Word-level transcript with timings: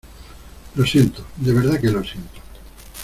lo 0.73 0.83
siento, 0.83 1.23
de 1.37 1.53
verdad 1.53 1.79
que 1.79 1.91
lo 1.91 2.03
siento. 2.03 2.41